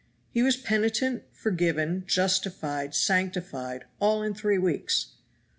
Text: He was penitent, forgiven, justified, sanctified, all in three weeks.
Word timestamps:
He 0.31 0.41
was 0.41 0.57
penitent, 0.57 1.25
forgiven, 1.31 2.05
justified, 2.07 2.95
sanctified, 2.95 3.85
all 3.99 4.23
in 4.23 4.33
three 4.33 4.57
weeks. 4.57 5.11